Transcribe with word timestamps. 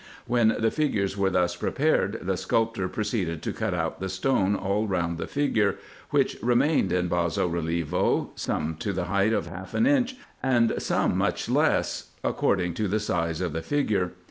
When 0.25 0.55
the 0.57 0.71
figures 0.71 1.15
were 1.15 1.29
thus 1.29 1.55
prepared, 1.55 2.17
the 2.23 2.33
scidptor 2.33 2.91
proceeded 2.91 3.43
to 3.43 3.53
cut 3.53 3.75
out 3.75 3.99
the 3.99 4.09
stone 4.09 4.55
all 4.55 4.87
round 4.87 5.19
the 5.19 5.27
figure, 5.27 5.75
which 6.09 6.37
remained 6.41 6.91
in 6.91 7.07
basso 7.07 7.47
relievo, 7.47 8.29
some 8.33 8.77
to 8.79 8.93
the 8.93 9.05
height 9.05 9.31
of 9.31 9.45
half 9.45 9.75
an 9.75 9.85
inch, 9.85 10.15
and 10.41 10.73
some 10.79 11.15
much 11.15 11.49
less, 11.49 12.13
according 12.23 12.73
to 12.73 12.87
the 12.87 12.99
size 12.99 13.41
of 13.41 13.53
the 13.53 13.61
figure. 13.61 14.13